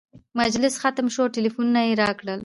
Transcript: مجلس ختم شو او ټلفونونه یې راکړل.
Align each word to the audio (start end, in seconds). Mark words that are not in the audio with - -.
مجلس 0.39 0.73
ختم 0.81 1.05
شو 1.13 1.21
او 1.25 1.33
ټلفونونه 1.35 1.79
یې 1.87 1.93
راکړل. 2.03 2.39